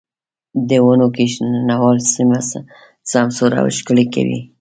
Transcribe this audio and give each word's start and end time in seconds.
د 0.69 0.71
ونو 0.85 1.07
کښېنول 1.15 1.97
سيمه 2.13 2.39
سمسوره 3.11 3.57
او 3.61 3.67
ښکلې 3.77 4.05
کوي. 4.13 4.39